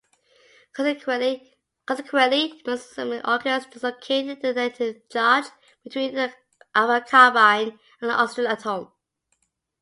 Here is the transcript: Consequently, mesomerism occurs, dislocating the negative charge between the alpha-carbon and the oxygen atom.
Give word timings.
Consequently, 0.73 1.53
mesomerism 1.87 3.21
occurs, 3.23 3.67
dislocating 3.67 4.39
the 4.41 4.51
negative 4.55 5.07
charge 5.09 5.45
between 5.83 6.15
the 6.15 6.33
alpha-carbon 6.73 7.77
and 8.01 8.09
the 8.09 8.13
oxygen 8.15 8.47
atom. 8.47 8.91